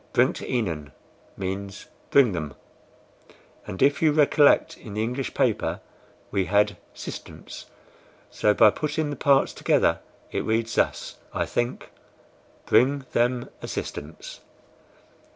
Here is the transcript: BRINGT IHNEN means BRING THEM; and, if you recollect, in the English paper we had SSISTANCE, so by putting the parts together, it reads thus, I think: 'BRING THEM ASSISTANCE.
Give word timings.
BRINGT 0.13 0.41
IHNEN 0.41 0.91
means 1.37 1.85
BRING 2.09 2.31
THEM; 2.31 2.55
and, 3.67 3.83
if 3.83 4.01
you 4.01 4.11
recollect, 4.11 4.75
in 4.77 4.95
the 4.95 5.03
English 5.03 5.35
paper 5.35 5.79
we 6.31 6.45
had 6.45 6.75
SSISTANCE, 6.95 7.67
so 8.31 8.51
by 8.55 8.71
putting 8.71 9.11
the 9.11 9.15
parts 9.15 9.53
together, 9.53 9.99
it 10.31 10.43
reads 10.43 10.73
thus, 10.73 11.17
I 11.35 11.45
think: 11.45 11.91
'BRING 12.65 13.05
THEM 13.11 13.49
ASSISTANCE. 13.61 14.39